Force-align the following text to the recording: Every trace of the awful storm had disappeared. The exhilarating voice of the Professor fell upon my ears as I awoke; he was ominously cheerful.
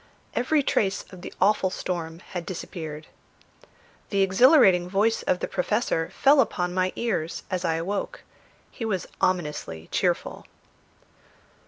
Every 0.33 0.63
trace 0.63 1.05
of 1.13 1.21
the 1.21 1.31
awful 1.39 1.69
storm 1.69 2.21
had 2.31 2.43
disappeared. 2.43 3.05
The 4.09 4.23
exhilarating 4.23 4.89
voice 4.89 5.21
of 5.21 5.41
the 5.41 5.47
Professor 5.47 6.09
fell 6.09 6.41
upon 6.41 6.73
my 6.73 6.91
ears 6.95 7.43
as 7.51 7.63
I 7.63 7.75
awoke; 7.75 8.23
he 8.71 8.83
was 8.83 9.05
ominously 9.21 9.89
cheerful. 9.91 10.47